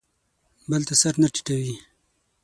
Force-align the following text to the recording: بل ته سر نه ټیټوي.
بل 0.69 0.81
ته 0.87 0.93
سر 1.01 1.13
نه 1.21 1.27
ټیټوي. 1.33 1.73